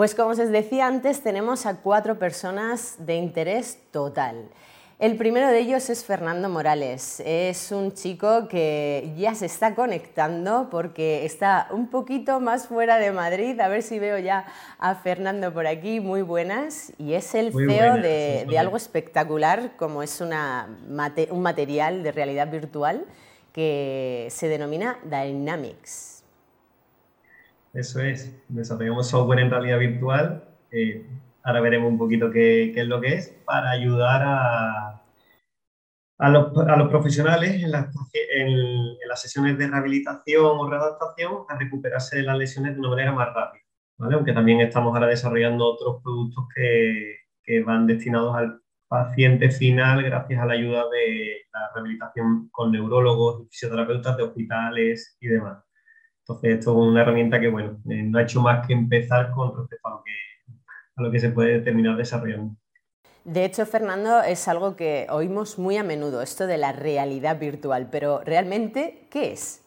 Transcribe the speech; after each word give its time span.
Pues 0.00 0.14
como 0.14 0.30
os 0.30 0.38
decía 0.38 0.86
antes, 0.86 1.20
tenemos 1.20 1.66
a 1.66 1.82
cuatro 1.82 2.18
personas 2.18 2.94
de 3.00 3.16
interés 3.16 3.76
total. 3.90 4.48
El 4.98 5.18
primero 5.18 5.48
de 5.48 5.58
ellos 5.58 5.90
es 5.90 6.06
Fernando 6.06 6.48
Morales. 6.48 7.20
Es 7.26 7.70
un 7.70 7.92
chico 7.92 8.48
que 8.48 9.12
ya 9.18 9.34
se 9.34 9.44
está 9.44 9.74
conectando 9.74 10.68
porque 10.70 11.26
está 11.26 11.68
un 11.70 11.88
poquito 11.88 12.40
más 12.40 12.66
fuera 12.66 12.96
de 12.96 13.12
Madrid. 13.12 13.60
A 13.60 13.68
ver 13.68 13.82
si 13.82 13.98
veo 13.98 14.16
ya 14.18 14.46
a 14.78 14.94
Fernando 14.94 15.52
por 15.52 15.66
aquí. 15.66 16.00
Muy 16.00 16.22
buenas. 16.22 16.94
Y 16.96 17.12
es 17.12 17.34
el 17.34 17.52
CEO 17.52 17.98
de, 17.98 18.56
algo 18.58 18.78
espectacular 18.78 19.76
como 19.76 20.02
es 20.02 20.18
un 20.22 21.42
material 21.42 22.02
de 22.02 22.10
realidad 22.10 22.50
virtual 22.50 23.04
que 23.52 24.28
se 24.30 24.48
denomina 24.48 24.98
Dynamics. 25.04 26.19
Eso 27.72 28.00
es. 28.00 28.36
Desarrollamos 28.48 29.08
software 29.08 29.40
en 29.40 29.50
realidad 29.50 29.78
virtual. 29.78 30.44
Eh, 30.72 31.06
ahora 31.42 31.60
veremos 31.60 31.90
un 31.90 31.98
poquito 31.98 32.30
qué, 32.30 32.72
es 32.74 32.86
lo 32.86 33.00
que 33.00 33.14
es, 33.14 33.28
para 33.44 33.70
ayudar 33.70 34.22
a, 34.24 35.02
a, 36.18 36.28
los, 36.30 36.88
profesionales 36.88 37.62
en 37.62 37.70
las, 37.70 39.20
sesiones 39.20 39.58
de 39.58 39.68
rehabilitación 39.68 40.44
o 40.44 40.68
readaptación 40.68 41.44
a 41.48 41.58
recuperarse 41.58 42.18
de 42.18 42.22
las 42.24 42.38
lesiones 42.38 42.74
de 42.74 42.80
una 42.80 42.90
manera 42.90 43.12
más 43.12 43.32
rápida. 43.34 43.62
¿vale? 43.98 44.14
Aunque 44.14 44.32
también 44.32 44.60
estamos 44.60 44.94
ahora 44.94 45.06
desarrollando 45.06 45.66
otros 45.66 46.02
productos 46.02 46.46
que, 46.54 47.16
que 47.42 47.62
van 47.62 47.86
destinados 47.86 48.34
al 48.36 48.60
paciente 48.88 49.50
final 49.50 50.02
gracias 50.02 50.42
a 50.42 50.46
la 50.46 50.54
ayuda 50.54 50.88
de 50.90 51.42
la 51.52 51.70
rehabilitación 51.74 52.48
con 52.50 52.72
neurólogos 52.72 53.48
fisioterapeutas 53.48 54.16
de 54.16 54.24
hospitales 54.24 55.16
y 55.20 55.28
demás. 55.28 55.69
Entonces, 56.20 56.58
esto 56.58 56.70
es 56.72 56.88
una 56.88 57.02
herramienta 57.02 57.40
que, 57.40 57.48
bueno, 57.48 57.80
eh, 57.88 58.02
no 58.02 58.18
ha 58.18 58.22
hecho 58.22 58.40
más 58.40 58.66
que 58.66 58.72
empezar 58.72 59.30
con 59.32 59.56
respecto 59.56 59.88
a 59.88 59.90
lo 59.92 60.02
que 60.04 60.12
lo 61.00 61.10
que 61.10 61.20
se 61.20 61.30
puede 61.30 61.60
terminar 61.60 61.96
desarrollando. 61.96 62.56
De 63.24 63.44
hecho, 63.44 63.66
Fernando, 63.66 64.22
es 64.22 64.48
algo 64.48 64.76
que 64.76 65.06
oímos 65.10 65.58
muy 65.58 65.76
a 65.76 65.82
menudo, 65.82 66.22
esto 66.22 66.46
de 66.46 66.56
la 66.56 66.72
realidad 66.72 67.38
virtual, 67.38 67.88
pero 67.90 68.20
realmente, 68.24 69.06
¿qué 69.10 69.32
es? 69.32 69.62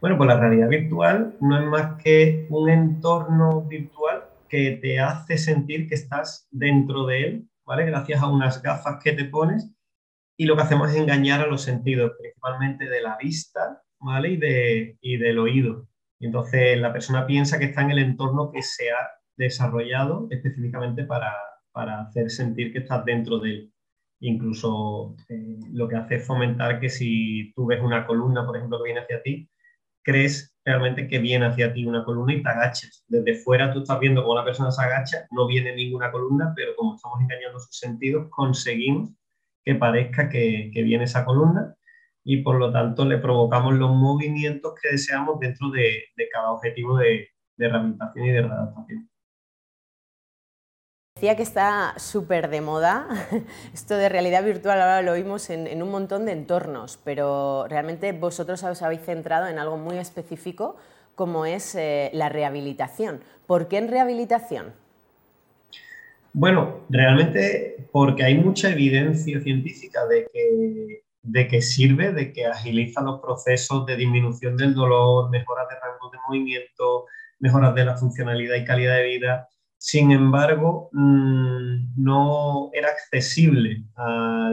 Bueno, 0.00 0.16
pues 0.16 0.28
la 0.28 0.38
realidad 0.38 0.68
virtual 0.68 1.36
no 1.40 1.58
es 1.58 1.66
más 1.66 2.02
que 2.02 2.46
un 2.50 2.68
entorno 2.68 3.62
virtual 3.62 4.24
que 4.48 4.78
te 4.82 4.98
hace 4.98 5.38
sentir 5.38 5.88
que 5.88 5.94
estás 5.94 6.46
dentro 6.50 7.06
de 7.06 7.24
él, 7.24 7.48
¿vale? 7.64 7.86
Gracias 7.86 8.22
a 8.22 8.26
unas 8.26 8.62
gafas 8.62 9.02
que 9.02 9.12
te 9.12 9.24
pones 9.24 9.70
y 10.36 10.44
lo 10.44 10.56
que 10.56 10.62
hacemos 10.62 10.90
es 10.90 10.96
engañar 10.96 11.40
a 11.40 11.46
los 11.46 11.62
sentidos, 11.62 12.12
principalmente 12.18 12.88
de 12.88 13.02
la 13.02 13.16
vista, 13.16 13.82
¿vale? 14.00 14.30
Y, 14.30 14.36
de, 14.36 14.98
y 15.00 15.16
del 15.16 15.38
oído. 15.38 15.86
Entonces 16.20 16.78
la 16.78 16.92
persona 16.92 17.26
piensa 17.26 17.58
que 17.58 17.66
está 17.66 17.82
en 17.82 17.92
el 17.92 17.98
entorno 17.98 18.50
que 18.50 18.62
se 18.62 18.90
ha 18.90 19.10
desarrollado 19.36 20.26
específicamente 20.30 21.04
para, 21.04 21.34
para 21.72 22.02
hacer 22.02 22.30
sentir 22.30 22.72
que 22.72 22.80
estás 22.80 23.04
dentro 23.04 23.38
de 23.38 23.50
él. 23.50 23.72
Incluso 24.20 25.16
eh, 25.30 25.58
lo 25.72 25.88
que 25.88 25.96
hace 25.96 26.16
es 26.16 26.26
fomentar 26.26 26.78
que 26.78 26.90
si 26.90 27.52
tú 27.54 27.66
ves 27.66 27.80
una 27.80 28.06
columna, 28.06 28.44
por 28.44 28.56
ejemplo, 28.56 28.78
que 28.78 28.84
viene 28.84 29.00
hacia 29.00 29.22
ti, 29.22 29.48
crees 30.02 30.54
realmente 30.62 31.08
que 31.08 31.18
viene 31.18 31.46
hacia 31.46 31.72
ti 31.72 31.86
una 31.86 32.04
columna 32.04 32.34
y 32.34 32.42
te 32.42 32.48
agachas. 32.50 33.02
Desde 33.08 33.34
fuera 33.34 33.72
tú 33.72 33.80
estás 33.80 33.98
viendo 33.98 34.22
cómo 34.22 34.34
la 34.34 34.44
persona 34.44 34.70
se 34.70 34.82
agacha, 34.82 35.26
no 35.30 35.46
viene 35.46 35.74
ninguna 35.74 36.12
columna, 36.12 36.52
pero 36.54 36.76
como 36.76 36.96
estamos 36.96 37.18
engañando 37.22 37.58
sus 37.58 37.78
sentidos, 37.78 38.28
conseguimos 38.28 39.10
que 39.64 39.74
parezca 39.74 40.28
que 40.28 40.70
viene 40.74 41.04
esa 41.04 41.24
columna 41.24 41.74
y 42.24 42.42
por 42.42 42.56
lo 42.56 42.72
tanto 42.72 43.04
le 43.04 43.18
provocamos 43.18 43.74
los 43.74 43.90
movimientos 43.90 44.74
que 44.80 44.90
deseamos 44.90 45.40
dentro 45.40 45.70
de, 45.70 46.04
de 46.16 46.28
cada 46.28 46.52
objetivo 46.52 46.98
de, 46.98 47.28
de 47.56 47.68
rehabilitación 47.68 48.26
y 48.26 48.30
de 48.30 48.42
readaptación. 48.42 49.10
Decía 51.20 51.36
que 51.36 51.42
está 51.42 51.94
súper 51.98 52.48
de 52.48 52.62
moda. 52.62 53.06
Esto 53.74 53.94
de 53.96 54.08
realidad 54.08 54.42
virtual 54.42 54.80
ahora 54.80 55.02
lo 55.02 55.12
oímos 55.12 55.50
en, 55.50 55.82
un 55.82 55.90
montón 55.90 56.24
de 56.24 56.32
entornos, 56.32 56.98
pero 57.04 57.66
realmente 57.68 58.12
vosotros 58.12 58.62
os 58.62 58.80
habéis 58.80 59.02
centrado 59.02 59.46
en 59.46 59.58
algo 59.58 59.76
muy 59.76 59.98
específico 59.98 60.76
como 61.14 61.44
es 61.44 61.74
eh, 61.74 62.10
la 62.14 62.30
rehabilitación. 62.30 63.20
¿Por 63.46 63.68
qué 63.68 63.76
en 63.76 63.88
rehabilitación? 63.88 64.72
Bueno, 66.32 66.80
realmente 66.88 67.88
porque 67.92 68.24
hay 68.24 68.38
mucha 68.38 68.70
evidencia 68.70 69.40
científica 69.40 70.06
de 70.06 70.26
que, 70.32 71.02
de 71.22 71.48
que 71.48 71.62
sirve, 71.62 72.12
de 72.12 72.32
que 72.32 72.46
agiliza 72.46 73.02
los 73.02 73.20
procesos 73.20 73.86
de 73.86 73.96
disminución 73.96 74.56
del 74.56 74.74
dolor, 74.74 75.30
mejoras 75.30 75.68
de 75.68 75.74
rango 75.74 76.10
de 76.10 76.18
movimiento, 76.26 77.06
mejoras 77.38 77.74
de 77.74 77.84
la 77.84 77.96
funcionalidad 77.96 78.56
y 78.56 78.64
calidad 78.64 78.96
de 78.96 79.04
vida 79.04 79.48
sin 79.82 80.12
embargo, 80.12 80.90
mm, 80.92 81.94
no 81.96 82.68
era 82.74 82.88
accesible 82.90 83.82
a 83.96 84.50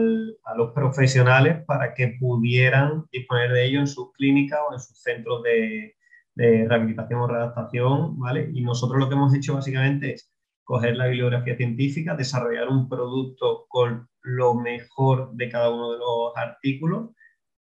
los 0.56 0.72
profesionales 0.72 1.62
para 1.66 1.92
que 1.92 2.16
pudieran 2.18 3.04
disponer 3.12 3.52
de 3.52 3.66
ello 3.66 3.80
en 3.80 3.86
sus 3.88 4.10
clínicas 4.14 4.58
o 4.66 4.72
en 4.72 4.80
sus 4.80 5.02
centros 5.02 5.42
de, 5.42 5.94
rehabilitación 6.34 7.20
o 7.20 7.26
readaptación, 7.26 8.18
¿vale? 8.18 8.48
Y 8.54 8.62
nosotros 8.62 8.98
lo 8.98 9.08
que 9.08 9.16
hemos 9.16 9.34
hecho 9.34 9.54
básicamente 9.54 10.14
es 10.14 10.30
coger 10.68 10.98
la 10.98 11.06
bibliografía 11.06 11.56
científica, 11.56 12.14
desarrollar 12.14 12.68
un 12.68 12.90
producto 12.90 13.64
con 13.68 14.06
lo 14.20 14.54
mejor 14.54 15.32
de 15.32 15.48
cada 15.48 15.70
uno 15.70 15.92
de 15.92 15.98
los 15.98 16.36
artículos 16.36 17.08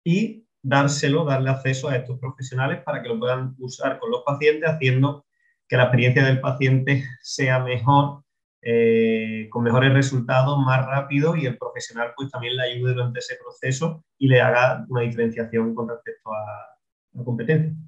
y 0.02 0.46
dárselo, 0.62 1.26
darle 1.26 1.50
acceso 1.50 1.90
a 1.90 1.96
estos 1.96 2.18
profesionales 2.18 2.80
para 2.82 3.02
que 3.02 3.10
lo 3.10 3.18
puedan 3.18 3.54
usar 3.58 3.98
con 3.98 4.10
los 4.10 4.22
pacientes 4.24 4.70
haciendo 4.70 5.26
que 5.68 5.76
la 5.76 5.82
experiencia 5.82 6.24
del 6.24 6.40
paciente 6.40 7.04
sea 7.20 7.58
mejor, 7.58 8.24
eh, 8.62 9.48
con 9.50 9.64
mejores 9.64 9.92
resultados, 9.92 10.58
más 10.64 10.86
rápido 10.86 11.36
y 11.36 11.44
el 11.44 11.58
profesional 11.58 12.14
pues 12.16 12.30
también 12.30 12.56
le 12.56 12.62
ayude 12.62 12.94
durante 12.94 13.18
ese 13.18 13.36
proceso 13.36 14.02
y 14.16 14.28
le 14.28 14.40
haga 14.40 14.86
una 14.88 15.02
diferenciación 15.02 15.74
con 15.74 15.90
respecto 15.90 16.32
a 16.32 16.78
la 17.12 17.22
competencia. 17.22 17.83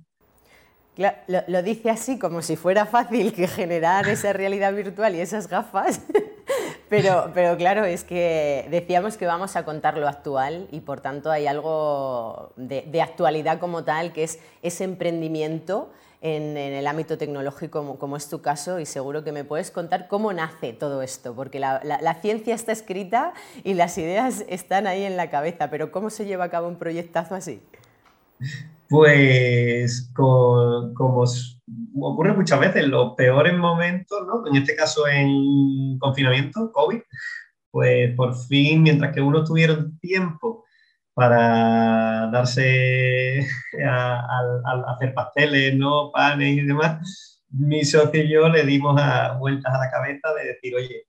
Lo, 0.96 1.62
dice 1.62 1.90
así 1.90 2.18
como 2.18 2.42
si 2.42 2.56
fuera 2.56 2.86
fácil 2.86 3.32
que 3.32 3.48
generar 3.48 4.08
esa 4.08 4.32
realidad 4.32 4.72
virtual 4.72 5.14
y 5.14 5.20
esas 5.20 5.48
gafas, 5.48 6.00
pero, 6.88 7.30
pero 7.34 7.56
claro, 7.56 7.84
es 7.84 8.04
que 8.04 8.66
decíamos 8.70 9.16
que 9.16 9.26
vamos 9.26 9.56
a 9.56 9.64
contar 9.64 9.98
lo 9.98 10.08
actual 10.08 10.68
y 10.70 10.80
por 10.80 11.00
tanto 11.00 11.30
hay 11.30 11.46
algo 11.46 12.52
de, 12.56 12.82
de 12.82 13.02
actualidad 13.02 13.58
como 13.58 13.84
tal, 13.84 14.12
que 14.12 14.24
es 14.24 14.38
ese 14.62 14.84
emprendimiento 14.84 15.90
en, 16.20 16.56
el 16.56 16.86
ámbito 16.86 17.18
tecnológico 17.18 17.98
como, 17.98 18.16
es 18.16 18.28
tu 18.28 18.40
caso 18.40 18.80
y 18.80 18.86
seguro 18.86 19.22
que 19.22 19.32
me 19.32 19.44
puedes 19.44 19.70
contar 19.70 20.08
cómo 20.08 20.32
nace 20.32 20.72
todo 20.72 21.02
esto, 21.02 21.34
porque 21.34 21.60
la, 21.60 22.18
ciencia 22.20 22.54
está 22.54 22.72
escrita 22.72 23.32
y 23.64 23.74
las 23.74 23.96
ideas 23.98 24.44
están 24.48 24.86
ahí 24.86 25.04
en 25.04 25.16
la 25.16 25.30
cabeza, 25.30 25.70
pero 25.70 25.92
¿cómo 25.92 26.10
se 26.10 26.24
lleva 26.24 26.44
a 26.44 26.50
cabo 26.50 26.68
un 26.68 26.76
proyectazo 26.76 27.34
así? 27.34 27.62
Pues 28.88 30.10
como 30.14 31.24
ocurre 32.00 32.32
muchas 32.34 32.60
veces, 32.60 32.86
los 32.86 33.14
peores 33.14 33.56
momentos, 33.56 34.18
¿no? 34.26 34.46
en 34.46 34.56
este 34.56 34.76
caso 34.76 35.08
en 35.08 35.98
confinamiento, 35.98 36.70
COVID, 36.72 37.00
pues 37.70 38.14
por 38.14 38.36
fin, 38.46 38.82
mientras 38.82 39.14
que 39.14 39.20
uno 39.20 39.44
tuvieron 39.44 39.98
tiempo 39.98 40.64
para 41.14 42.30
darse 42.30 43.46
a, 43.86 44.26
hacer 44.92 45.14
pasteles, 45.14 45.74
¿no? 45.76 46.10
panes 46.12 46.56
y 46.58 46.62
demás, 46.62 47.42
mi 47.50 47.84
socio 47.84 48.22
y 48.22 48.28
yo 48.28 48.48
le 48.48 48.64
dimos 48.64 49.00
a, 49.00 49.32
vueltas 49.38 49.74
a 49.74 49.78
la 49.78 49.90
cabeza 49.90 50.32
de 50.34 50.48
decir, 50.48 50.74
oye, 50.74 51.06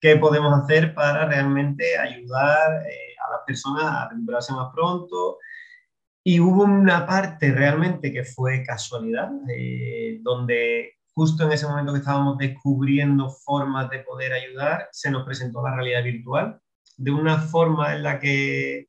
¿qué 0.00 0.16
podemos 0.16 0.52
hacer 0.62 0.94
para 0.94 1.26
realmente 1.26 1.96
ayudar 1.98 2.82
eh, 2.86 3.14
a 3.26 3.32
las 3.32 3.40
personas 3.46 3.84
a 3.84 4.08
recuperarse 4.10 4.52
más 4.52 4.72
pronto? 4.74 5.38
Y 6.28 6.40
hubo 6.40 6.64
una 6.64 7.06
parte 7.06 7.52
realmente 7.52 8.12
que 8.12 8.24
fue 8.24 8.64
casualidad, 8.64 9.30
eh, 9.48 10.18
donde 10.22 10.94
justo 11.14 11.44
en 11.44 11.52
ese 11.52 11.68
momento 11.68 11.92
que 11.92 12.00
estábamos 12.00 12.36
descubriendo 12.36 13.30
formas 13.30 13.88
de 13.90 14.00
poder 14.00 14.32
ayudar, 14.32 14.88
se 14.90 15.08
nos 15.08 15.24
presentó 15.24 15.62
la 15.62 15.76
realidad 15.76 16.02
virtual. 16.02 16.60
De 16.96 17.12
una 17.12 17.38
forma 17.38 17.94
en 17.94 18.02
la 18.02 18.18
que 18.18 18.88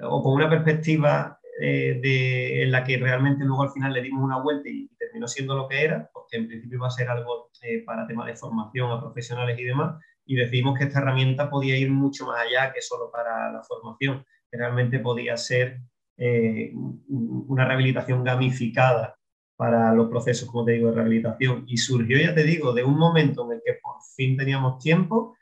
o 0.00 0.22
con 0.22 0.34
una 0.34 0.48
perspectiva 0.48 1.40
eh, 1.60 1.98
de, 2.00 2.62
en 2.62 2.70
la 2.70 2.84
que 2.84 2.98
realmente 2.98 3.44
luego 3.44 3.64
al 3.64 3.72
final 3.72 3.92
le 3.92 4.02
dimos 4.02 4.22
una 4.22 4.40
vuelta 4.40 4.68
y, 4.68 4.86
terminó 4.96 5.26
siendo 5.26 5.56
lo 5.56 5.66
que 5.66 5.82
era, 5.82 6.08
porque 6.14 6.36
en 6.36 6.46
principio 6.46 6.76
iba 6.76 6.86
a 6.86 6.90
ser 6.90 7.08
algo 7.08 7.50
eh, 7.62 7.82
para 7.84 8.06
temas 8.06 8.26
de 8.28 8.36
formación 8.36 8.92
a 8.92 9.00
profesionales 9.00 9.58
y 9.58 9.64
demás, 9.64 10.00
y 10.24 10.36
decidimos 10.36 10.78
que 10.78 10.84
esta 10.84 11.00
herramienta 11.00 11.50
podía 11.50 11.76
ir 11.76 11.90
mucho 11.90 12.26
más 12.26 12.46
allá 12.46 12.72
que 12.72 12.80
solo 12.80 13.10
para 13.10 13.50
la 13.50 13.64
formación, 13.64 14.24
que 14.48 14.56
realmente 14.56 15.00
podía 15.00 15.36
ser 15.36 15.80
eh, 16.18 16.72
una 17.08 17.66
rehabilitación 17.66 18.24
gamificada 18.24 19.16
para 19.56 19.92
los 19.94 20.08
procesos, 20.08 20.48
como 20.50 20.64
te 20.64 20.72
digo, 20.72 20.90
de 20.90 20.96
rehabilitación. 20.96 21.64
Y 21.66 21.78
surgió, 21.78 22.18
ya 22.18 22.34
te 22.34 22.44
digo, 22.44 22.72
de 22.72 22.84
un 22.84 22.98
momento 22.98 23.46
en 23.46 23.56
el 23.56 23.62
que 23.64 23.78
por 23.82 23.96
fin 24.14 24.36
teníamos 24.36 24.78
tiempo, 24.78 25.36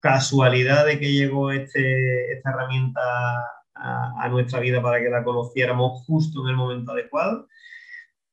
casualidad 0.00 0.86
de 0.86 0.98
que 0.98 1.12
llegó 1.12 1.50
este, 1.50 2.32
esta 2.32 2.50
herramienta 2.50 3.00
a, 3.74 4.28
nuestra 4.28 4.60
vida 4.60 4.82
para 4.82 5.00
que 5.00 5.08
la 5.08 5.24
conociéramos 5.24 6.04
justo 6.04 6.42
en 6.42 6.50
el 6.50 6.56
momento 6.56 6.92
adecuado 6.92 7.46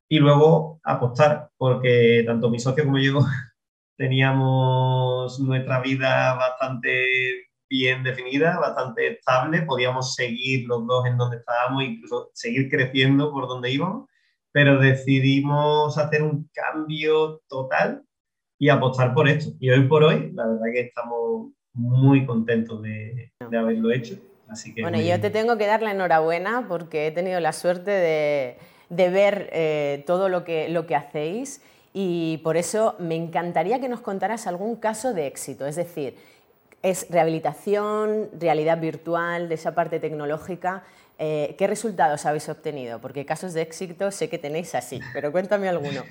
y 0.08 0.18
luego 0.18 0.80
apostar, 0.84 1.50
porque 1.56 2.22
tanto 2.26 2.50
mi 2.50 2.58
socio 2.58 2.84
como 2.84 2.98
yo 2.98 3.20
teníamos 3.96 5.38
nuestra 5.40 5.80
vida 5.80 6.34
bastante 6.34 7.46
bien 7.68 8.02
definida, 8.02 8.58
bastante 8.58 9.08
estable, 9.08 9.62
podíamos 9.62 10.14
seguir 10.14 10.66
los 10.66 10.86
dos 10.86 11.06
en 11.06 11.16
donde 11.16 11.38
estábamos, 11.38 11.82
incluso 11.84 12.30
seguir 12.34 12.70
creciendo 12.70 13.32
por 13.32 13.48
donde 13.48 13.70
íbamos, 13.70 14.08
pero 14.52 14.78
decidimos 14.78 15.98
hacer 15.98 16.22
un 16.22 16.48
cambio 16.52 17.42
total 17.48 18.02
y 18.58 18.68
apostar 18.68 19.14
por 19.14 19.28
esto. 19.28 19.52
Y 19.60 19.70
hoy 19.70 19.86
por 19.86 20.04
hoy, 20.04 20.30
la 20.32 20.46
verdad 20.46 20.66
que 20.72 20.80
estamos 20.80 21.52
muy 21.74 22.24
contentos 22.24 22.82
de, 22.82 23.32
haberlo 23.40 23.90
hecho. 23.90 24.16
Así 24.48 24.72
que 24.72 24.82
bueno, 24.82 25.00
yo 25.00 25.20
te 25.20 25.30
tengo 25.30 25.58
que 25.58 25.66
dar 25.66 25.82
la 25.82 25.90
enhorabuena 25.90 26.66
porque 26.68 27.08
he 27.08 27.10
tenido 27.10 27.40
la 27.40 27.52
suerte 27.52 27.90
de, 27.90 28.56
ver 28.88 29.50
eh, 29.52 30.04
todo 30.06 30.28
lo 30.28 30.44
que, 30.44 30.68
lo 30.68 30.86
que 30.86 30.94
hacéis 30.94 31.60
y 31.92 32.42
por 32.44 32.58
eso 32.58 32.94
me 32.98 33.16
encantaría 33.16 33.80
que 33.80 33.88
nos 33.88 34.02
contaras 34.02 34.46
algún 34.46 34.76
caso 34.76 35.14
de 35.14 35.26
éxito, 35.26 35.66
es 35.66 35.76
decir, 35.76 36.14
es 36.82 37.06
rehabilitación, 37.10 38.28
realidad 38.38 38.80
virtual, 38.80 39.48
de 39.48 39.54
esa 39.56 39.74
parte 39.74 39.98
tecnológica. 40.00 40.84
Eh, 41.18 41.54
¿Qué 41.58 41.66
resultados 41.66 42.26
habéis 42.26 42.48
obtenido? 42.48 43.00
Porque 43.00 43.24
casos 43.24 43.54
de 43.54 43.62
éxito 43.62 44.10
sé 44.10 44.28
que 44.28 44.38
tenéis 44.38 44.74
así, 44.74 45.00
pero 45.12 45.32
cuéntame 45.32 45.68
alguno. 45.68 46.02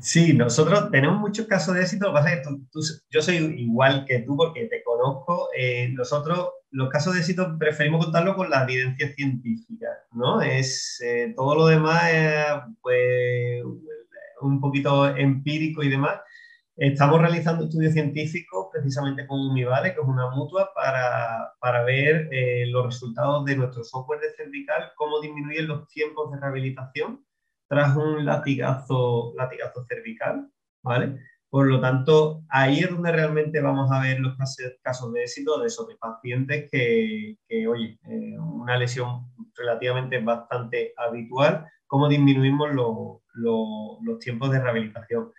Sí, 0.00 0.32
nosotros 0.32 0.90
tenemos 0.90 1.20
muchos 1.20 1.46
casos 1.46 1.74
de 1.74 1.82
éxito. 1.82 2.06
Lo 2.06 2.12
que 2.12 2.18
pasa 2.18 2.32
es 2.32 2.46
que 2.46 2.54
yo 3.10 3.22
soy 3.22 3.36
igual 3.36 4.04
que 4.06 4.20
tú 4.20 4.36
porque 4.36 4.66
te 4.66 4.82
conozco. 4.82 5.48
Eh, 5.56 5.90
nosotros 5.92 6.50
los 6.70 6.88
casos 6.90 7.14
de 7.14 7.20
éxito 7.20 7.56
preferimos 7.58 8.04
contarlo 8.04 8.34
con 8.34 8.50
la 8.50 8.64
evidencia 8.64 9.08
científica, 9.14 9.86
¿no? 10.12 10.42
Es 10.42 11.00
eh, 11.04 11.32
todo 11.36 11.54
lo 11.54 11.66
demás, 11.66 12.02
pues 12.82 13.62
un 14.40 14.60
poquito 14.60 15.08
empírico 15.16 15.82
y 15.82 15.88
demás. 15.88 16.20
Estamos 16.80 17.20
realizando 17.20 17.64
estudios 17.64 17.92
científicos 17.92 18.68
precisamente 18.72 19.26
con 19.26 19.40
Univale, 19.40 19.94
que 19.94 20.00
es 20.00 20.06
una 20.06 20.30
mutua, 20.30 20.70
para, 20.72 21.52
para 21.58 21.82
ver 21.82 22.28
eh, 22.30 22.66
los 22.68 22.86
resultados 22.86 23.44
de 23.46 23.56
nuestro 23.56 23.82
software 23.82 24.20
de 24.20 24.30
cervical, 24.36 24.92
cómo 24.94 25.20
disminuyen 25.20 25.66
los 25.66 25.88
tiempos 25.88 26.30
de 26.30 26.38
rehabilitación 26.38 27.26
tras 27.68 27.96
un 27.96 28.24
latigazo, 28.24 29.34
latigazo 29.36 29.84
cervical, 29.88 30.48
¿vale? 30.84 31.18
Por 31.50 31.66
lo 31.66 31.80
tanto, 31.80 32.44
ahí 32.48 32.78
es 32.78 32.90
donde 32.90 33.10
realmente 33.10 33.60
vamos 33.60 33.90
a 33.90 34.00
ver 34.00 34.20
los 34.20 34.36
casos 34.80 35.12
de 35.12 35.22
éxito 35.22 35.58
de 35.58 35.66
esos 35.66 35.88
pacientes 35.98 36.70
que, 36.70 37.38
oye, 37.66 37.98
eh, 38.08 38.38
una 38.38 38.78
lesión 38.78 39.32
relativamente 39.56 40.20
bastante 40.20 40.92
habitual, 40.96 41.66
cómo 41.88 42.08
disminuimos 42.08 42.68
los 43.34 44.18
tiempos 44.20 44.52
de 44.52 44.60
rehabilitación. 44.60 45.32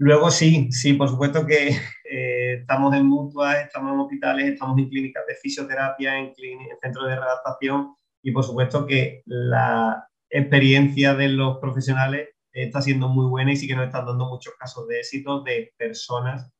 Luego 0.00 0.30
sí, 0.30 0.72
sí, 0.72 0.94
por 0.94 1.10
supuesto 1.10 1.44
que 1.46 1.68
eh, 2.10 2.54
estamos 2.60 2.94
en 2.96 3.04
mutuas, 3.04 3.66
estamos 3.66 3.92
en 3.92 4.00
hospitales, 4.00 4.46
estamos 4.46 4.78
en 4.78 4.88
clínicas 4.88 5.26
de 5.26 5.34
fisioterapia, 5.34 6.18
en, 6.18 6.32
centros 6.80 7.06
de 7.06 7.16
readaptación 7.16 7.94
y 8.22 8.32
por 8.32 8.42
supuesto 8.42 8.86
que 8.86 9.20
la 9.26 10.08
experiencia 10.30 11.14
de 11.14 11.28
los 11.28 11.58
profesionales 11.58 12.30
está 12.50 12.80
siendo 12.80 13.10
muy 13.10 13.26
buena 13.26 13.52
y 13.52 13.56
sí 13.56 13.68
que 13.68 13.76
nos 13.76 13.88
están 13.88 14.06
dando 14.06 14.26
muchos 14.26 14.54
casos 14.58 14.88
de 14.88 15.00
éxito 15.00 15.42
de 15.42 15.74
personas 15.76 16.50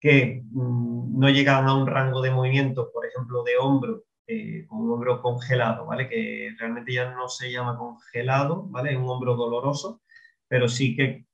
que 0.00 0.44
mm, 0.52 1.18
no 1.18 1.28
llegaban 1.30 1.66
a 1.66 1.74
un 1.74 1.88
rango 1.88 2.22
de 2.22 2.30
movimiento, 2.30 2.92
por 2.92 3.04
ejemplo, 3.04 3.42
de 3.42 3.56
hombro, 3.56 4.04
eh, 4.28 4.64
un 4.70 4.92
hombro 4.92 5.20
congelado, 5.20 5.86
¿vale? 5.86 6.08
Que 6.08 6.54
realmente 6.56 6.92
ya 6.92 7.10
no 7.10 7.28
se 7.28 7.50
llama 7.50 7.76
congelado, 7.76 8.62
¿vale? 8.68 8.92
Es 8.92 8.96
un 8.96 9.08
hombro 9.08 9.34
doloroso, 9.34 10.02
pero 10.46 10.68
sí 10.68 10.94
que 10.94 11.25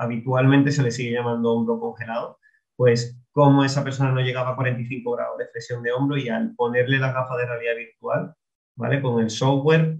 habitualmente 0.00 0.72
se 0.72 0.82
le 0.82 0.90
sigue 0.90 1.12
llamando 1.12 1.52
hombro 1.52 1.78
congelado, 1.78 2.38
pues 2.74 3.20
como 3.32 3.62
esa 3.62 3.84
persona 3.84 4.10
no 4.10 4.20
llegaba 4.20 4.50
a 4.50 4.56
45 4.56 5.12
grados 5.12 5.38
de 5.38 5.46
flexión 5.48 5.82
de 5.82 5.92
hombro 5.92 6.16
y 6.16 6.28
al 6.28 6.54
ponerle 6.54 6.98
la 6.98 7.12
gafa 7.12 7.36
de 7.36 7.46
realidad 7.46 7.76
virtual, 7.76 8.34
¿vale? 8.76 9.02
Con 9.02 9.20
el 9.20 9.28
software, 9.28 9.96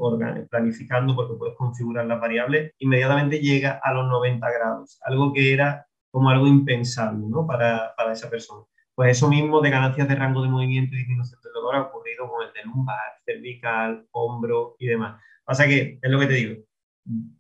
planificando, 0.49 1.15
porque 1.15 1.35
puedes 1.37 1.57
configurar 1.57 2.07
las 2.07 2.19
variables, 2.19 2.73
inmediatamente 2.79 3.39
llega 3.41 3.79
a 3.83 3.93
los 3.93 4.09
90 4.09 4.51
grados, 4.51 4.99
algo 5.03 5.33
que 5.35 5.53
era 5.53 5.87
como 6.11 6.31
algo 6.31 6.47
impensable, 6.47 7.27
¿no? 7.29 7.47
Para, 7.47 7.95
para 7.95 8.13
esa 8.13 8.31
persona. 8.31 8.65
Pues 8.95 9.19
eso 9.19 9.29
mismo 9.29 9.61
de 9.61 9.71
ganancias 9.71 10.09
de 10.09 10.15
rango 10.15 10.43
de 10.43 10.49
movimiento 10.49 10.95
y 10.95 10.99
disminución 10.99 11.41
del 11.43 11.53
dolor 11.53 11.75
ha 11.75 11.83
ocurrido 11.83 12.29
con 12.29 12.47
el 12.47 12.53
de 12.55 12.65
lumbar, 12.65 12.99
cervical, 13.25 14.07
hombro 14.13 14.77
y 14.79 14.87
demás. 14.87 15.21
Pasa 15.45 15.67
que, 15.67 15.99
es 16.01 16.11
lo 16.11 16.19
que 16.19 16.27
te 16.27 16.35
digo, 16.35 16.63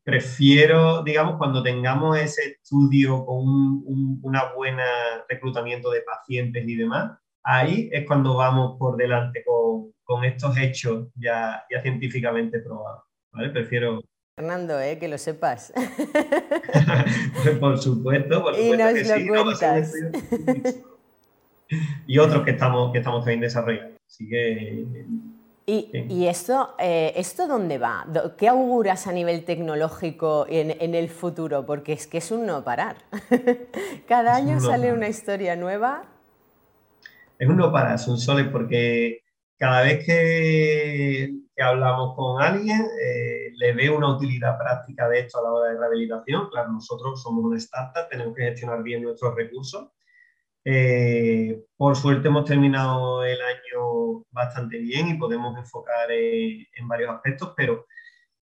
prefiero, 0.03 1.03
digamos, 1.03 1.37
cuando 1.37 1.62
tengamos 1.62 2.19
ese 2.19 2.53
estudio 2.53 3.25
con 3.25 3.39
un, 3.39 4.21
una 4.23 4.53
buena 4.55 4.85
reclutamiento 5.29 5.91
de 5.91 6.03
pacientes 6.03 6.67
y 6.67 6.77
demás, 6.77 7.19
ahí 7.43 7.89
es 7.93 8.07
cuando 8.07 8.37
vamos 8.37 8.77
por 8.79 8.97
delante 8.97 9.45
con, 9.45 9.93
con 10.03 10.25
estos 10.25 10.57
hechos 10.57 11.09
ya, 11.15 11.65
ya 11.71 11.81
científicamente 11.83 12.61
probados. 12.61 13.05
¿vale? 13.33 13.51
Prefiero... 13.51 14.01
Fernando, 14.37 14.81
¿eh? 14.81 14.99
que 14.99 15.09
lo 15.09 15.19
sepas. 15.19 15.73
por 17.61 17.79
supuesto, 17.79 18.43
por 18.43 18.55
supuesto 18.55 18.59
y 18.59 18.71
nos 18.77 19.29
lo 19.29 19.45
cuentas. 19.45 19.93
y 22.07 22.19
otros 22.19 22.43
que 22.45 22.53
estamos, 22.53 22.93
que 22.93 22.99
estamos 22.99 23.21
también 23.21 23.41
desarrollando. 23.41 23.97
Así 24.07 24.29
que 24.29 24.87
¿Y, 25.71 26.27
esto, 26.27 26.75
eh, 26.81 27.13
esto 27.15 27.47
dónde 27.47 27.79
va? 27.79 28.05
¿Qué 28.37 28.49
auguras 28.49 29.07
a 29.07 29.13
nivel 29.13 29.45
tecnológico 29.45 30.45
en, 30.49 30.95
el 30.95 31.09
futuro? 31.09 31.65
Porque 31.65 31.93
es 31.93 32.09
que 32.09 32.19
es 32.19 32.33
un 32.33 32.45
no 32.45 32.65
parar. 32.65 32.97
Cada 34.09 34.35
año 34.35 34.59
sale 34.59 34.93
una 34.93 35.09
historia 35.09 35.55
nueva. 35.55 36.03
Es 37.39 37.49
un 37.49 37.57
no 37.57 37.71
parar, 37.71 37.95
es 37.95 38.09
un 38.09 38.19
sole, 38.19 38.45
porque 38.47 39.23
cada 39.57 39.83
vez 39.83 40.05
que, 40.05 41.33
hablamos 41.59 42.17
con 42.17 42.43
alguien 42.43 42.81
eh, 42.81 43.53
le 43.55 43.73
ve 43.73 43.91
una 43.91 44.15
utilidad 44.17 44.59
práctica 44.59 45.09
de 45.09 45.21
esto 45.21 45.39
a 45.39 45.43
la 45.43 45.53
hora 45.53 45.71
de 45.71 45.79
rehabilitación. 45.79 46.49
Claro, 46.51 46.73
nosotros 46.73 47.23
somos 47.23 47.45
una 47.45 47.59
startup, 47.59 48.09
tenemos 48.11 48.35
que 48.35 48.43
gestionar 48.43 48.83
bien 48.83 49.03
nuestros 49.03 49.35
recursos 49.37 49.91
eh, 50.65 51.62
por 51.77 51.97
suerte 51.97 52.29
hemos 52.29 52.45
terminado 52.45 53.25
el 53.25 53.39
año 53.41 54.25
bastante 54.31 54.79
bien 54.79 55.09
y 55.09 55.15
podemos 55.15 55.57
enfocar 55.57 56.11
eh, 56.11 56.69
en 56.75 56.89
varios 56.89 57.11
aspectos, 57.11 57.55
pero 57.57 57.87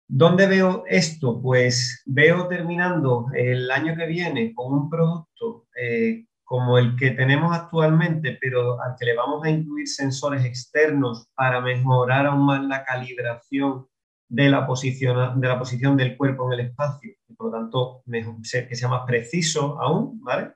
¿dónde 0.08 0.47
veo 0.47 0.85
esto? 0.87 1.41
Pues 1.43 2.03
veo 2.06 2.49
terminando 2.49 3.26
el 3.35 3.70
año 3.70 3.97
que 3.97 4.06
viene 4.06 4.55
con 4.55 4.73
un 4.73 4.91
producto 4.91 5.67
eh, 5.81 6.26
como 6.44 6.79
el 6.79 6.94
que 6.97 7.11
tenemos 7.11 7.55
actualmente, 7.56 8.39
pero 8.41 8.81
al 8.81 8.94
que 8.98 9.06
le 9.06 9.17
vamos 9.17 9.44
a 9.44 9.51
incluir 9.51 9.89
sensores 9.89 10.44
externos 10.44 11.29
para 11.34 11.60
mejorar 11.60 12.27
aún 12.27 12.46
más 12.46 12.63
la 12.65 12.84
calibración 12.84 13.89
de 14.29 14.48
la 14.48 14.65
posición, 14.67 15.41
de 15.41 15.48
la 15.48 15.58
posición 15.58 15.96
del 15.96 16.17
cuerpo 16.17 16.46
en 16.46 16.60
el 16.60 16.67
espacio, 16.67 17.13
y 17.29 17.34
por 17.34 17.51
lo 17.51 17.58
tanto 17.58 18.03
que 18.06 18.77
sea 18.77 18.89
más 18.89 19.03
preciso 19.06 19.81
aún, 19.81 20.20
¿vale? 20.22 20.53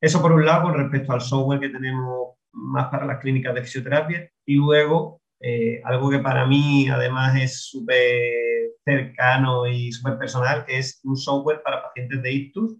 Eso 0.00 0.22
por 0.22 0.32
un 0.32 0.46
lado 0.46 0.62
con 0.62 0.74
respecto 0.74 1.12
al 1.12 1.20
software 1.20 1.60
que 1.60 1.68
tenemos 1.68 2.36
más 2.52 2.88
para 2.88 3.04
las 3.06 3.18
clínicas 3.18 3.54
de 3.54 3.62
fisioterapia 3.62 4.30
y 4.46 4.56
luego 4.56 5.20
eh, 5.40 5.80
algo 5.84 6.10
que 6.10 6.18
para 6.18 6.46
mí 6.46 6.88
además 6.88 7.36
es 7.36 7.64
súper 7.64 8.72
cercano 8.84 9.66
y 9.66 9.92
súper 9.92 10.18
personal, 10.18 10.64
que 10.64 10.78
es 10.78 11.00
un 11.04 11.16
software 11.16 11.62
para 11.62 11.82
pacientes 11.82 12.22
de 12.22 12.32
ictus 12.32 12.76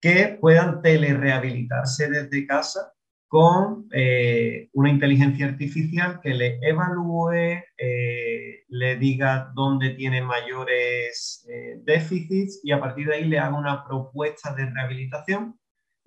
que 0.00 0.38
puedan 0.40 0.80
telerehabilitarse 0.82 2.08
desde 2.08 2.46
casa 2.46 2.92
con 3.26 3.86
eh, 3.92 4.68
una 4.72 4.90
inteligencia 4.90 5.46
artificial 5.46 6.20
que 6.22 6.32
le 6.34 6.58
evalúe, 6.62 7.62
eh, 7.76 8.64
le 8.68 8.96
diga 8.96 9.50
dónde 9.54 9.90
tiene 9.90 10.22
mayores 10.22 11.46
déficits 11.84 12.60
y 12.62 12.72
a 12.72 12.80
partir 12.80 13.08
de 13.08 13.16
ahí 13.16 13.24
le 13.24 13.38
haga 13.38 13.58
una 13.58 13.84
propuesta 13.84 14.54
de 14.54 14.66
rehabilitación 14.66 15.58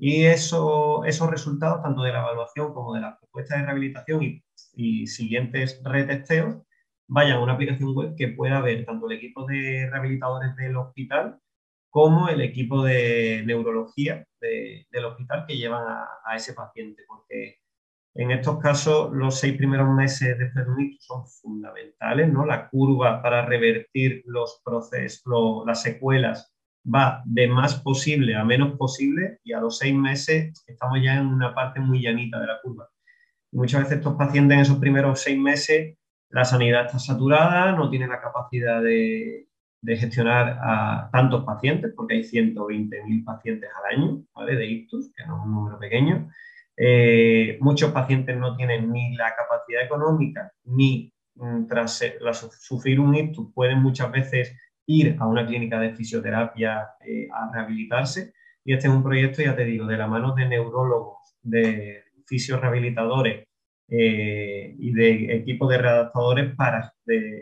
y 0.03 0.25
eso, 0.25 1.05
esos 1.05 1.29
resultados, 1.29 1.83
tanto 1.83 2.01
de 2.01 2.11
la 2.11 2.21
evaluación 2.21 2.73
como 2.73 2.95
de 2.95 3.01
la 3.01 3.19
propuesta 3.19 3.55
de 3.55 3.65
rehabilitación 3.65 4.41
y, 4.73 5.05
siguientes 5.05 5.79
retesteos, 5.83 6.55
vayan 7.07 7.37
a 7.37 7.43
una 7.43 7.53
aplicación 7.53 7.93
web 7.93 8.15
que 8.17 8.29
pueda 8.29 8.61
ver 8.61 8.83
tanto 8.83 9.05
el 9.05 9.17
equipo 9.17 9.45
de 9.45 9.87
rehabilitadores 9.91 10.55
del 10.55 10.75
hospital 10.75 11.37
como 11.91 12.29
el 12.29 12.41
equipo 12.41 12.83
de 12.83 13.43
neurología 13.45 14.25
del 14.39 15.05
hospital 15.05 15.45
que 15.47 15.57
llevan 15.57 15.83
a, 15.87 16.35
ese 16.35 16.53
paciente, 16.55 17.03
porque 17.07 17.59
en 18.15 18.31
estos 18.31 18.57
casos 18.57 19.11
los 19.13 19.39
seis 19.39 19.55
primeros 19.55 19.89
meses 19.89 20.35
de 20.35 20.45
un 20.63 20.97
son 20.99 21.27
fundamentales, 21.27 22.27
¿no? 22.33 22.43
La 22.47 22.69
curva 22.69 23.21
para 23.21 23.45
revertir 23.45 24.23
los 24.25 24.61
procesos, 24.65 25.63
las 25.67 25.83
secuelas 25.83 26.50
va 26.83 27.21
de 27.25 27.47
más 27.47 27.75
posible 27.81 28.35
a 28.35 28.43
menos 28.43 28.77
posible 28.77 29.39
y 29.43 29.53
a 29.53 29.59
los 29.59 29.77
seis 29.77 29.93
meses 29.95 30.63
estamos 30.67 30.99
ya 31.03 31.19
en 31.19 31.27
una 31.27 31.53
parte 31.53 31.79
muy 31.79 32.01
llanita 32.01 32.39
de 32.39 32.47
la 32.47 32.61
curva. 32.61 32.89
muchas 33.51 33.81
veces 33.83 33.97
estos 33.97 34.15
pacientes 34.15 34.55
en 34.55 34.61
esos 34.61 34.77
primeros 34.77 35.21
seis 35.21 35.37
meses 35.37 35.95
la 36.29 36.45
sanidad 36.45 36.85
está 36.85 36.97
saturada, 36.99 37.73
no 37.73 37.89
tiene 37.89 38.07
la 38.07 38.21
capacidad 38.21 38.81
de, 38.81 39.47
de 39.81 39.97
gestionar 39.97 40.59
a 40.61 41.09
tantos 41.11 41.43
pacientes, 41.43 41.93
porque 41.95 42.15
hay 42.15 42.21
120.000 42.21 43.25
pacientes 43.25 43.69
al 43.75 43.97
año 43.97 44.23
¿vale? 44.33 44.55
de 44.55 44.65
ictus, 44.67 45.11
que 45.15 45.25
no 45.25 45.37
es 45.37 45.45
un 45.45 45.53
número 45.53 45.79
pequeño. 45.79 46.29
Eh, 46.77 47.57
muchos 47.61 47.91
pacientes 47.91 48.37
no 48.37 48.55
tienen 48.55 48.91
ni 48.91 49.15
la 49.15 49.35
capacidad 49.35 49.83
económica 49.83 50.51
ni 50.63 51.13
mm, 51.35 51.65
tras, 51.67 52.01
sufrir 52.59 52.99
un 52.99 53.13
ictus 53.15 53.51
pueden 53.53 53.79
muchas 53.79 54.11
veces 54.11 54.55
ir 54.91 55.15
a 55.19 55.27
una 55.27 55.45
clínica 55.45 55.79
de 55.79 55.95
fisioterapia 55.95 56.89
eh, 57.05 57.27
a 57.31 57.51
rehabilitarse. 57.53 58.33
Y 58.63 58.73
este 58.73 58.87
es 58.87 58.93
un 58.93 59.03
proyecto, 59.03 59.41
ya 59.41 59.55
te 59.55 59.65
digo, 59.65 59.85
de 59.85 59.97
la 59.97 60.07
mano 60.07 60.35
de 60.35 60.47
neurólogos, 60.47 61.17
de 61.41 62.03
fisiorehabilitadores 62.27 63.47
eh, 63.89 64.75
y 64.77 64.93
de 64.93 65.35
equipos 65.35 65.69
de 65.69 65.77
readaptadores 65.77 66.55
para 66.55 66.93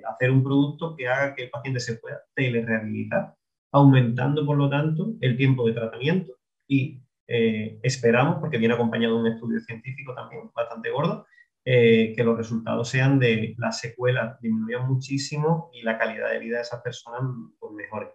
hacer 0.10 0.32
un 0.32 0.44
producto 0.44 0.96
que 0.96 1.08
haga 1.08 1.36
que 1.36 1.44
el 1.44 1.50
paciente 1.50 1.80
se 1.80 1.98
pueda 1.98 2.22
telerehabilitar, 2.34 3.36
aumentando 3.72 4.46
por 4.46 4.58
lo 4.58 4.70
tanto 4.70 5.14
el 5.22 5.38
tiempo 5.38 5.68
de 5.68 5.74
tratamiento 5.74 6.34
y 6.68 7.02
eh, 7.28 7.80
esperamos, 7.84 8.38
porque 8.40 8.58
viene 8.58 8.74
acompañado 8.74 9.16
de 9.16 9.22
un 9.22 9.36
estudio 9.36 9.60
científico 9.60 10.16
también 10.16 10.50
bastante 10.56 10.90
gordo, 10.90 11.28
eh, 11.72 12.14
que 12.16 12.24
los 12.24 12.36
resultados 12.36 12.90
sean 12.90 13.20
de 13.20 13.54
las 13.60 13.80
secuelas 13.80 14.42
disminuyan 14.42 14.88
muchísimo 14.88 15.70
y 15.72 15.84
la 15.84 16.00
calidad 16.00 16.32
de 16.32 16.40
vida 16.40 16.56
de 16.56 16.64
esas 16.64 16.82
personas 16.82 17.22
pues, 17.60 17.74
mejore. 17.74 18.08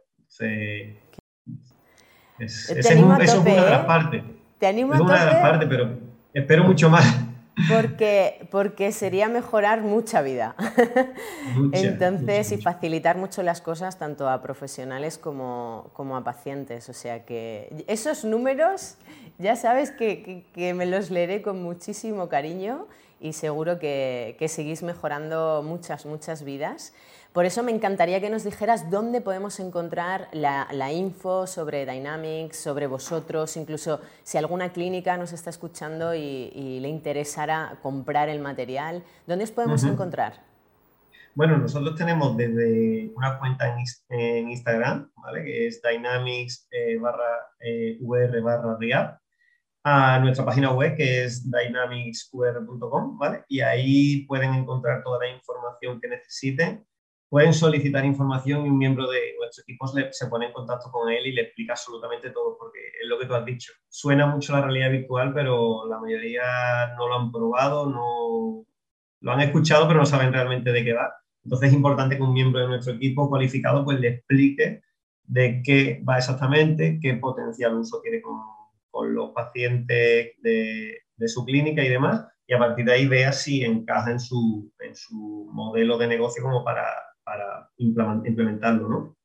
es, 2.40 2.68
es, 2.68 2.96
una 2.96 3.16
de 3.16 3.26
las 3.54 3.84
partes. 3.86 4.24
Te 4.58 4.66
animo 4.66 4.94
es 4.94 5.00
una 5.00 5.20
de 5.20 5.26
las 5.26 5.36
partes, 5.36 5.68
pero 5.68 5.88
espero 6.32 6.64
mucho 6.64 6.90
más. 6.90 7.06
Porque, 7.70 8.48
porque 8.50 8.90
sería 8.90 9.28
mejorar 9.28 9.82
mucha 9.82 10.20
vida. 10.22 10.56
Entonces, 11.72 12.50
y 12.50 12.60
facilitar 12.60 13.16
mucho 13.16 13.44
las 13.44 13.60
cosas 13.60 14.00
tanto 14.00 14.28
a 14.28 14.42
profesionales 14.42 15.16
como, 15.16 15.92
como, 15.92 16.16
a 16.16 16.24
pacientes. 16.24 16.88
O 16.88 16.92
sea 16.92 17.24
que 17.24 17.84
esos 17.86 18.24
números 18.24 18.96
ya 19.38 19.54
sabes 19.54 19.92
que, 19.92 20.44
que, 20.52 20.74
me 20.74 20.86
los 20.86 21.12
leeré 21.12 21.40
con 21.40 21.62
muchísimo 21.62 22.28
cariño 22.28 22.88
y 23.24 23.32
seguro 23.32 23.78
que, 23.78 24.36
que 24.38 24.48
seguís 24.48 24.82
mejorando 24.82 25.62
muchas, 25.64 26.04
muchas 26.04 26.44
vidas. 26.44 26.92
Por 27.34 27.46
eso 27.46 27.64
me 27.64 27.72
encantaría 27.72 28.20
que 28.20 28.30
nos 28.30 28.44
dijeras 28.44 28.92
dónde 28.92 29.20
podemos 29.20 29.58
encontrar 29.58 30.28
la, 30.30 30.92
info 30.92 31.48
sobre 31.48 31.84
Dynamics, 31.84 32.58
sobre 32.58 32.86
vosotros, 32.86 33.56
incluso 33.56 34.00
si 34.22 34.38
alguna 34.38 34.72
clínica 34.72 35.16
nos 35.16 35.32
está 35.32 35.50
escuchando 35.50 36.14
y, 36.14 36.78
le 36.80 36.88
interesara 36.88 37.78
comprar 37.82 38.28
el 38.28 38.38
material, 38.38 39.02
¿dónde 39.26 39.42
os 39.42 39.50
podemos 39.50 39.82
encontrar? 39.82 40.34
Bueno, 41.34 41.56
nosotros 41.56 41.96
tenemos 41.96 42.36
desde 42.36 43.10
una 43.16 43.36
cuenta 43.40 43.74
en, 44.10 44.50
Instagram, 44.50 45.10
¿vale? 45.16 45.42
que 45.42 45.66
es 45.66 45.82
dynamics 45.82 46.68
eh, 46.70 46.98
barra 46.98 47.48
eh, 47.58 47.98
vr 48.00 48.42
barra 48.42 48.76
react, 48.78 49.23
a 49.84 50.18
nuestra 50.18 50.44
página 50.44 50.72
web 50.72 50.96
que 50.96 51.24
es 51.24 51.48
dynamicsqr.com, 51.50 53.18
¿vale? 53.18 53.44
Y 53.48 53.60
ahí 53.60 54.24
pueden 54.26 54.54
encontrar 54.54 55.02
toda 55.04 55.18
la 55.20 55.28
información 55.28 56.00
que 56.00 56.08
necesiten 56.08 56.86
pueden 57.34 57.52
solicitar 57.52 58.04
información 58.04 58.64
y 58.64 58.68
un 58.68 58.78
miembro 58.78 59.10
de 59.10 59.34
nuestro 59.36 59.62
equipo 59.62 59.88
se 59.88 60.26
pone 60.28 60.46
en 60.46 60.52
contacto 60.52 60.88
con 60.92 61.10
él 61.10 61.26
y 61.26 61.32
le 61.32 61.42
explica 61.42 61.72
absolutamente 61.72 62.30
todo, 62.30 62.56
porque 62.56 62.78
es 63.02 63.08
lo 63.08 63.18
que 63.18 63.26
tú 63.26 63.34
has 63.34 63.44
dicho. 63.44 63.72
Suena 63.88 64.28
mucho 64.28 64.52
la 64.52 64.60
realidad 64.60 64.92
virtual, 64.92 65.34
pero 65.34 65.84
la 65.88 65.98
mayoría 65.98 66.94
no 66.96 67.08
lo 67.08 67.16
han 67.16 67.32
probado, 67.32 67.90
no 67.90 68.64
lo 69.20 69.32
han 69.32 69.40
escuchado, 69.40 69.88
pero 69.88 69.98
no 69.98 70.06
saben 70.06 70.32
realmente 70.32 70.70
de 70.70 70.84
qué 70.84 70.92
va. 70.92 71.12
Entonces 71.42 71.70
es 71.70 71.74
importante 71.74 72.16
que 72.16 72.22
un 72.22 72.32
miembro 72.32 72.60
de 72.60 72.68
nuestro 72.68 72.92
equipo 72.92 73.28
cualificado 73.28 73.84
pues 73.84 73.98
le 73.98 74.10
explique 74.10 74.82
de 75.24 75.60
qué 75.64 76.04
va 76.08 76.18
exactamente, 76.18 77.00
qué 77.02 77.14
potencial 77.14 77.74
uso 77.74 78.00
tiene 78.00 78.22
con, 78.22 78.38
con 78.94 79.14
los 79.14 79.32
pacientes 79.32 80.32
de, 80.40 80.98
de, 81.16 81.28
su 81.28 81.44
clínica 81.44 81.82
y 81.82 81.88
demás, 81.88 82.26
y 82.46 82.54
a 82.54 82.58
partir 82.58 82.84
de 82.84 82.92
ahí 82.92 83.06
vea 83.06 83.32
si 83.32 83.64
encaja 83.64 84.12
en 84.12 84.20
su, 84.20 84.72
en 84.78 84.94
su 84.94 85.50
modelo 85.52 85.98
de 85.98 86.06
negocio 86.06 86.42
como 86.42 86.64
para 86.64 86.84
para 87.24 87.70
implementarlo, 87.78 88.88
¿no? 88.88 89.16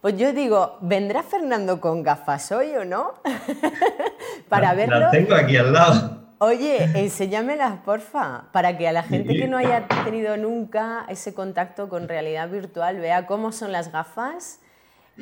Pues 0.00 0.16
yo 0.16 0.32
digo, 0.32 0.78
¿vendrá 0.80 1.22
Fernando 1.22 1.80
con 1.80 2.02
gafas 2.02 2.52
hoy 2.52 2.70
o 2.76 2.84
no? 2.84 3.14
para 4.48 4.72
verlo. 4.74 5.00
Las 5.00 5.10
tengo 5.10 5.34
aquí 5.34 5.56
al 5.56 5.72
lado. 5.72 6.18
Oye, 6.38 6.84
enséñamelas, 6.94 7.80
porfa, 7.80 8.44
para 8.52 8.78
que 8.78 8.86
a 8.86 8.92
la 8.92 9.02
gente 9.02 9.34
que 9.34 9.48
no 9.48 9.56
haya 9.56 9.88
tenido 10.04 10.36
nunca 10.36 11.04
ese 11.08 11.34
contacto 11.34 11.88
con 11.88 12.06
realidad 12.06 12.48
virtual 12.48 13.00
vea 13.00 13.26
cómo 13.26 13.50
son 13.50 13.72
las 13.72 13.90
gafas. 13.90 14.60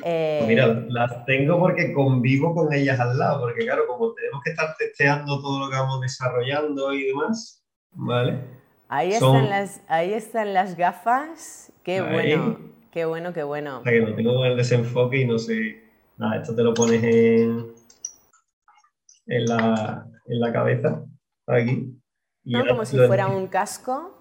Eh, 0.03 0.37
pues 0.39 0.47
mira, 0.49 0.67
las 0.89 1.25
tengo 1.25 1.59
porque 1.59 1.91
convivo 1.91 2.53
con 2.53 2.71
ellas 2.71 2.99
al 2.99 3.17
lado, 3.17 3.41
porque 3.41 3.65
claro, 3.65 3.87
como 3.87 4.13
tenemos 4.13 4.43
que 4.43 4.51
estar 4.51 4.75
testeando 4.77 5.41
todo 5.41 5.59
lo 5.65 5.69
que 5.71 5.77
vamos 5.77 6.01
desarrollando 6.01 6.93
y 6.93 7.07
demás, 7.07 7.65
¿vale? 7.91 8.39
Ahí, 8.89 9.11
están 9.11 9.49
las, 9.49 9.81
ahí 9.87 10.13
están 10.13 10.53
las 10.53 10.77
gafas. 10.77 11.73
Qué 11.83 12.01
bueno, 12.01 12.59
qué 12.91 13.05
bueno, 13.05 13.33
qué 13.33 13.43
bueno. 13.43 13.79
O 13.79 13.83
sea 13.83 13.91
que 13.91 14.01
no 14.01 14.15
tengo 14.15 14.45
el 14.45 14.55
desenfoque 14.55 15.21
y 15.21 15.25
no 15.25 15.37
sé. 15.37 15.83
Nada, 16.17 16.37
esto 16.41 16.55
te 16.55 16.63
lo 16.63 16.73
pones 16.73 17.03
en, 17.03 17.67
en, 19.27 19.45
la, 19.45 20.07
en 20.25 20.39
la 20.39 20.53
cabeza, 20.53 21.03
aquí. 21.45 21.95
no, 22.43 22.65
como 22.65 22.85
si 22.85 22.97
fuera 22.97 23.27
un 23.27 23.47
casco. 23.47 24.16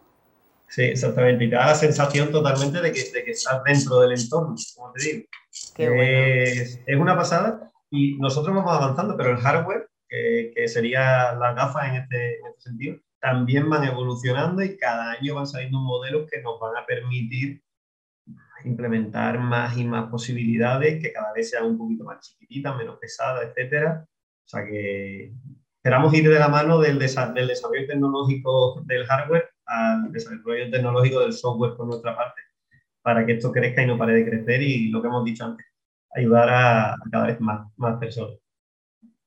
Sí, 0.68 0.82
exactamente. 0.82 1.44
Y 1.44 1.50
te 1.50 1.56
da 1.56 1.66
la 1.66 1.74
sensación 1.74 2.30
totalmente 2.30 2.80
de 2.80 2.92
que, 2.92 3.10
de 3.12 3.24
que 3.24 3.30
estás 3.30 3.62
dentro 3.64 4.00
del 4.00 4.12
entorno, 4.12 4.54
como 4.74 4.92
te 4.92 5.04
digo. 5.04 5.24
Qué 5.74 5.88
bueno. 5.88 6.02
es, 6.02 6.80
es, 6.84 6.96
una 6.96 7.16
pasada 7.16 7.70
y 7.90 8.16
nosotros 8.18 8.54
vamos 8.54 8.72
avanzando, 8.72 9.16
pero 9.16 9.30
el 9.30 9.38
hardware, 9.38 9.88
que, 10.08 10.52
que 10.54 10.68
sería 10.68 11.32
las 11.34 11.54
gafas 11.54 11.88
en 11.88 11.96
este, 11.96 12.38
en 12.40 12.46
este 12.46 12.60
sentido, 12.60 12.96
también 13.20 13.70
van 13.70 13.84
evolucionando 13.84 14.62
y 14.62 14.76
cada 14.76 15.12
año 15.12 15.34
van 15.34 15.46
saliendo 15.46 15.78
modelos 15.78 16.28
que 16.30 16.42
nos 16.42 16.60
van 16.60 16.76
a 16.76 16.86
permitir 16.86 17.62
implementar 18.64 19.38
más 19.38 19.76
y 19.78 19.84
más 19.84 20.10
posibilidades, 20.10 21.00
que 21.00 21.12
cada 21.12 21.32
vez 21.32 21.50
sean 21.50 21.66
un 21.66 21.78
poquito 21.78 22.04
más 22.04 22.20
chiquititas, 22.20 22.76
menos 22.76 22.98
pesadas, 22.98 23.48
etcétera. 23.48 24.04
O 24.44 24.48
sea 24.48 24.64
que 24.64 25.32
esperamos 25.76 26.12
ir 26.14 26.28
de 26.28 26.38
la 26.38 26.48
mano 26.48 26.80
del, 26.80 26.98
del 26.98 27.48
desarrollo 27.48 27.86
tecnológico 27.86 28.82
del 28.84 29.06
hardware 29.06 29.50
al 29.66 30.12
desarrollo 30.12 30.70
tecnológico 30.70 31.20
del 31.20 31.32
software 31.32 31.76
por 31.76 31.86
nuestra 31.86 32.16
parte, 32.16 32.42
para 33.02 33.26
que 33.26 33.32
esto 33.32 33.52
crezca 33.52 33.82
y 33.82 33.86
no 33.86 33.98
pare 33.98 34.14
de 34.14 34.24
crecer 34.24 34.62
y 34.62 34.88
lo 34.88 35.02
que 35.02 35.08
hemos 35.08 35.24
dicho 35.24 35.44
antes, 35.44 35.66
ayudar 36.14 36.48
a, 36.50 36.96
cada 37.10 37.26
vez 37.26 37.40
más, 37.40 37.68
más 37.76 37.98
personas. 37.98 38.36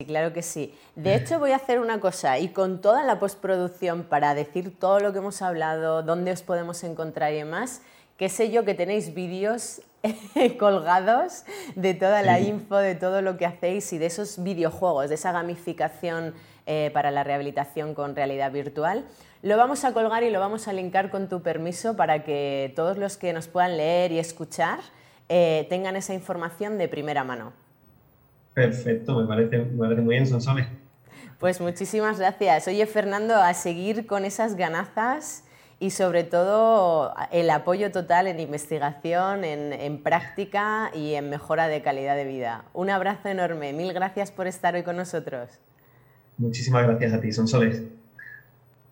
Claro 0.06 0.32
que 0.32 0.42
sí. 0.42 0.74
De 0.96 1.14
hecho, 1.14 1.40
voy 1.40 1.52
a 1.52 1.58
hacer 1.58 1.80
una 1.80 2.00
cosa 2.00 2.40
y 2.40 2.50
con 2.50 2.80
toda 2.80 3.04
la 3.04 3.20
postproducción 3.20 4.04
para 4.04 4.34
decir 4.34 4.80
todo 4.80 5.02
lo 5.02 5.12
que 5.12 5.20
hemos 5.20 5.42
hablado, 5.42 6.04
dónde 6.04 6.32
os 6.32 6.42
podemos 6.42 6.86
encontrar 6.86 7.34
y 7.34 7.38
demás, 7.38 7.82
que 8.16 8.30
sé 8.30 8.50
yo 8.50 8.64
que 8.64 8.76
tenéis 8.76 9.14
vídeos 9.14 9.82
colgados 10.60 11.44
de 11.76 11.94
toda 11.94 12.22
la 12.22 12.40
info, 12.40 12.78
de 12.78 12.96
todo 12.96 13.22
lo 13.22 13.36
que 13.36 13.46
hacéis 13.46 13.92
y 13.92 13.98
de 13.98 14.06
esos 14.06 14.42
videojuegos, 14.42 15.10
de 15.10 15.16
esa 15.16 15.34
gamificación 15.34 16.34
eh, 16.66 16.92
para 16.94 17.12
la 17.12 17.24
rehabilitación 17.26 17.94
con 17.94 18.16
realidad 18.16 18.52
virtual. 18.52 19.04
Lo 19.42 19.56
vamos 19.56 19.86
a 19.86 19.94
colgar 19.94 20.24
y 20.24 20.30
lo 20.30 20.40
vamos 20.40 20.68
a 20.68 20.74
linkar 20.74 21.10
con 21.10 21.30
tu 21.30 21.42
permiso 21.42 21.96
para 21.96 22.24
que 22.24 22.74
todos 22.76 22.98
los 22.98 23.16
que 23.16 23.32
nos 23.32 23.48
puedan 23.48 23.78
leer 23.78 24.12
y 24.12 24.20
escuchar 24.20 24.80
eh, 25.30 25.66
tengan 25.70 25.96
esa 25.96 26.14
información 26.14 26.78
de 26.78 26.88
primera 26.90 27.24
mano. 27.24 27.54
Perfecto, 28.54 29.16
me 29.18 29.28
parece, 29.28 29.60
muy 29.60 29.96
bien, 29.96 30.28
Sonsoles. 30.28 30.68
Pues 31.40 31.62
muchísimas 31.62 32.20
gracias. 32.20 32.68
Oye, 32.68 32.86
Fernando, 32.86 33.36
a 33.36 33.54
seguir 33.54 34.06
con 34.06 34.26
esas 34.26 34.56
ganazas 34.56 35.46
y 35.80 35.92
sobre 35.92 36.26
todo 36.26 37.14
el 37.32 37.50
apoyo 37.50 37.92
total 37.92 38.28
en 38.28 38.42
investigación, 38.42 39.46
en, 39.46 40.04
práctica 40.04 40.92
y 40.94 41.14
en 41.14 41.30
mejora 41.30 41.70
de 41.70 41.82
calidad 41.82 42.18
de 42.18 42.26
vida. 42.26 42.66
Un 42.74 42.90
abrazo 42.90 43.30
enorme. 43.30 43.72
Mil 43.72 43.94
gracias 43.94 44.32
por 44.32 44.48
estar 44.48 44.76
hoy 44.76 44.84
con 44.84 44.98
nosotros. 44.98 45.50
Muchísimas 46.38 46.86
gracias 46.86 47.14
a 47.14 47.22
ti, 47.22 47.32
Sonsoles. 47.32 47.84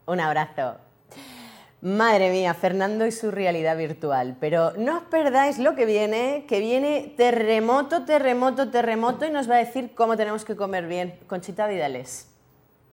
Un 0.08 0.22
abrazo. 0.22 0.78
Madre 1.82 2.32
mía, 2.32 2.54
Fernando 2.54 3.06
y 3.06 3.12
su 3.12 3.30
realidad 3.30 3.78
virtual. 3.78 4.38
Pero 4.40 4.72
no 4.78 4.98
os 4.98 5.04
perdáis 5.04 5.60
lo 5.60 5.76
que 5.76 5.86
viene, 5.86 6.46
que 6.48 6.60
viene 6.60 7.14
terremoto, 7.18 8.06
terremoto, 8.06 8.72
terremoto 8.72 9.26
y 9.26 9.30
nos 9.30 9.50
va 9.50 9.56
a 9.56 9.60
decir 9.60 9.94
cómo 9.94 10.16
tenemos 10.16 10.46
que 10.46 10.56
comer 10.56 10.88
bien. 10.88 11.20
Conchita 11.28 11.68
Vidales. 11.68 12.27